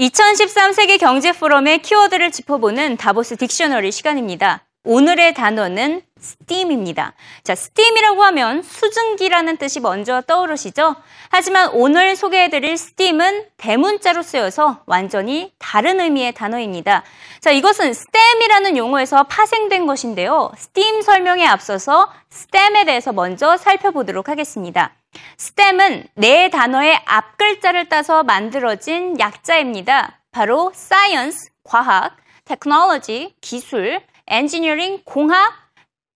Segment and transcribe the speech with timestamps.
[0.00, 4.64] 2013 세계 경제 포럼의 키워드를 짚어보는 다보스 딕셔너리 시간입니다.
[4.82, 7.14] 오늘의 단어는 STEAM입니다.
[7.42, 10.96] 자, STEAM이라고 하면 수증기라는 뜻이 먼저 떠오르시죠?
[11.30, 17.02] 하지만 오늘 소개해드릴 STEAM은 대문자로 쓰여서 완전히 다른 의미의 단어입니다.
[17.40, 20.50] 자, 이것은 STEM이라는 용어에서 파생된 것인데요.
[20.56, 24.92] STEAM 설명에 앞서서 STEM에 대해서 먼저 살펴보도록 하겠습니다.
[25.38, 30.20] STEM은 네 단어의 앞 글자를 따서 만들어진 약자입니다.
[30.30, 35.52] 바로 Science, 과학, Technology, 기술, 엔지니어링, 공학,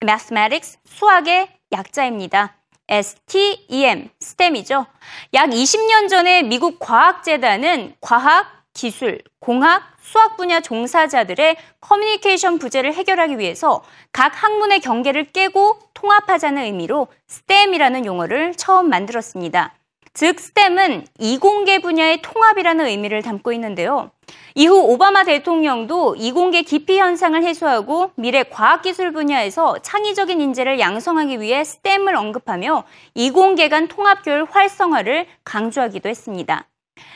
[0.04, 2.54] mathematics, 수학의 약자입니다.
[2.88, 4.86] STEM, STEM이죠.
[5.32, 13.82] 약 20년 전에 미국 과학재단은 과학, 기술, 공학, 수학 분야 종사자들의 커뮤니케이션 부재를 해결하기 위해서
[14.12, 19.74] 각 학문의 경계를 깨고 통합하자는 의미로 STEM이라는 용어를 처음 만들었습니다.
[20.14, 24.12] 즉, STEM은 이공계 분야의 통합이라는 의미를 담고 있는데요.
[24.54, 32.14] 이후 오바마 대통령도 이공계 기피 현상을 해소하고 미래 과학기술 분야에서 창의적인 인재를 양성하기 위해 STEM을
[32.14, 32.84] 언급하며
[33.14, 36.68] 이공계 간 통합교육 활성화를 강조하기도 했습니다.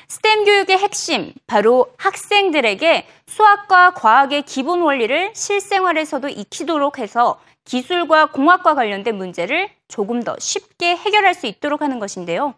[0.08, 9.16] 스템 교육의 핵심, 바로 학생들에게 수학과 과학의 기본 원리를 실생활에서도 익히도록 해서 기술과 공학과 관련된
[9.16, 12.55] 문제를 조금 더 쉽게 해결할 수 있도록 하는 것인데요.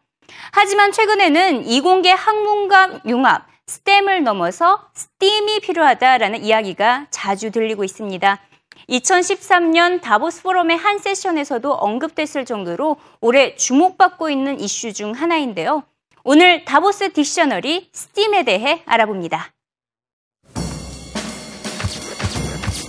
[0.52, 8.40] 하지만 최근에는 이공계 학문과 융합, STEM을 넘어서 STEAM이 필요하다라는 이야기가 자주 들리고 있습니다.
[8.88, 15.84] 2013년 다보스 포럼의 한 세션에서도 언급됐을 정도로 올해 주목받고 있는 이슈 중 하나인데요.
[16.24, 19.52] 오늘 다보스 딕셔너리 STEAM에 대해 알아봅니다.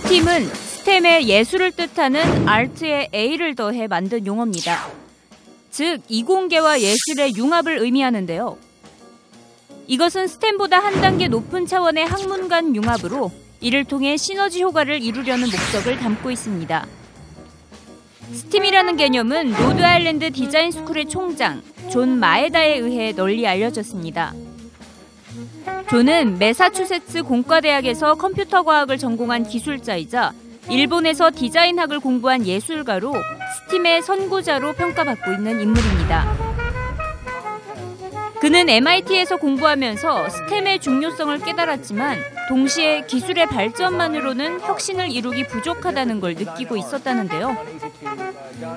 [0.04, 0.46] STEAM은
[0.82, 5.01] 스템의 예술을 뜻하는 아트에 A를 더해 만든 용어입니다.
[5.72, 8.58] 즉, 이공계와 예술의 융합을 의미하는데요.
[9.86, 15.98] 이것은 STEM보다 한 단계 높은 차원의 학문 간 융합으로 이를 통해 시너지 효과를 이루려는 목적을
[15.98, 16.86] 담고 있습니다.
[18.34, 24.34] STEAM이라는 개념은 로드 아일랜드 디자인 스쿨의 총장 존 마에다에 의해 널리 알려졌습니다.
[25.88, 30.34] 존은 메사추세츠 공과대학에서 컴퓨터 과학을 전공한 기술자이자
[30.70, 33.14] 일본에서 디자인학을 공부한 예술가로
[33.66, 36.52] STEAM의 선구자로 평가받고 있는 인물입니다.
[38.40, 42.18] 그는 MIT에서 공부하면서 STEM의 중요성을 깨달았지만
[42.48, 47.56] 동시에 기술의 발전만으로는 혁신을 이루기 부족하다는 걸 느끼고 있었다는데요.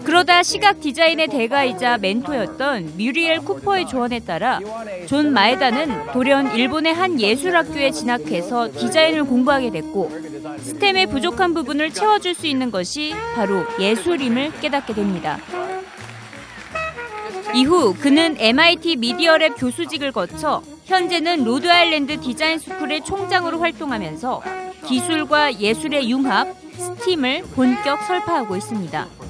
[0.03, 4.59] 그러다 시각 디자인의 대가이자 멘토였던 뮤리엘 쿠퍼의 조언에 따라
[5.07, 10.11] 존 마에다는 돌연 일본의 한 예술학교에 진학해서 디자인을 공부하게 됐고
[10.59, 15.39] STEM의 부족한 부분을 채워줄 수 있는 것이 바로 예술임을 깨닫게 됩니다.
[17.53, 24.41] 이후 그는 MIT 미디어랩 교수직을 거쳐 현재는 로드아일랜드 디자인 스쿨의 총장으로 활동하면서
[24.85, 29.24] 기술과 예술의 융합, STEAM을 본격 설파하고 있습니다.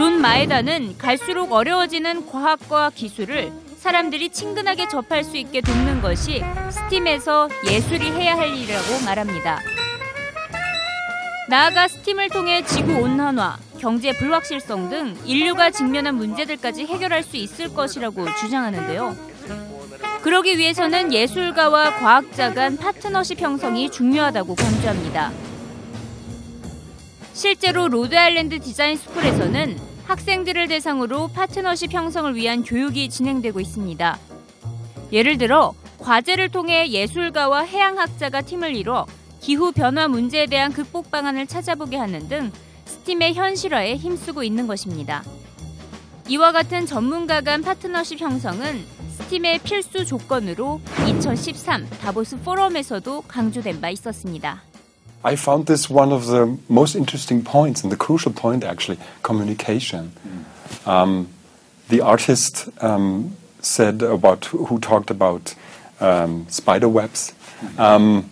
[0.00, 8.10] 존 마에다는 갈수록 어려워지는 과학과 기술을 사람들이 친근하게 접할 수 있게 돕는 것이 STEAM에서 예술이
[8.12, 9.60] 해야 할 일이라고 말합니다.
[11.50, 18.24] 나아가 STEAM을 통해 지구 온난화, 경제 불확실성 등 인류가 직면한 문제들까지 해결할 수 있을 것이라고
[18.36, 19.14] 주장하는데요.
[20.22, 25.30] 그러기 위해서는 예술가와 과학자 간 파트너십 형성이 중요하다고 강조합니다.
[27.34, 34.18] 실제로 로드아일랜드 디자인 스쿨에서는 학생들을 대상으로 파트너십 형성을 위한 교육이 진행되고 있습니다.
[35.12, 39.06] 예를 들어 과제를 통해 예술가와 해양학자가 팀을 이뤄
[39.40, 42.50] 기후 변화 문제에 대한 극복 방안을 찾아보게 하는 등
[42.86, 45.22] 스팀의 현실화에 힘쓰고 있는 것입니다.
[46.28, 48.84] 이와 같은 전문가 간 파트너십 형성은
[49.16, 54.69] 스팀의 필수 조건으로 2013 다보스 포럼에서도 강조된 바 있었습니다.
[55.23, 60.13] I found this one of the most interesting points and the crucial point actually communication.
[60.85, 61.29] Um,
[61.89, 65.55] the artist um, said about who talked about
[65.99, 67.33] um, spider webs.
[67.77, 68.29] Um,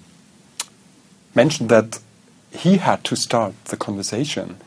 [1.35, 1.99] mentioned that
[2.51, 4.57] he had to start the conversation,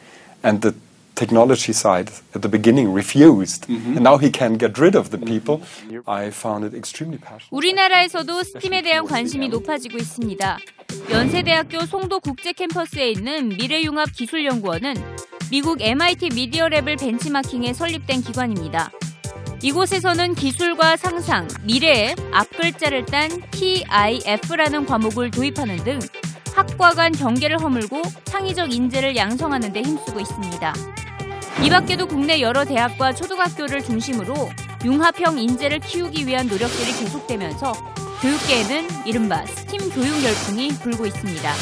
[0.43, 0.75] and the
[1.15, 3.97] technology side at the beginning refused, mm-hmm.
[3.97, 5.63] and now he can get rid of the people.
[6.07, 7.51] I found it extremely passionate.
[7.53, 10.59] 우리나라에서도 스팀에 대한 관심이 높아지고 있습니다.
[11.10, 14.96] 연세대학교 송도 국제 캠퍼스에 있는 미래융합 기술연구원은
[15.50, 18.92] 미국 MIT 미디어랩을 벤치마킹에 설립된 기관입니다.
[19.62, 26.00] 이곳에서는 기술과 상상, 미래의 앞글자를 딴 TIF라는 과목을 도입하는 등
[26.56, 30.74] 학과 간 경계를 허물고 창의적 인재를 양성하는 데 힘쓰고 있습니다.
[31.64, 34.34] 이 밖에도 국내 여러 대학과 초등학교를 중심으로
[34.84, 37.91] 융합형 인재를 키우기 위한 노력들이 계속되면서
[38.22, 41.54] 교육계에는 이른바 스팀 교육 열풍이 불고 있습니다.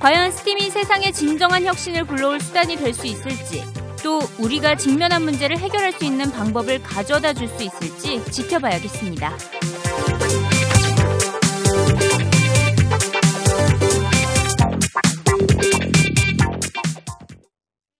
[0.00, 3.62] 과연 스팀이 세상의 진정한 혁신을 불러올 수단이 될 수 있을지,
[4.02, 9.36] 또 우리가 직면한 문제를 해결할 수 있는 방법을 가져다 줄 수 있을지 지켜봐야겠습니다.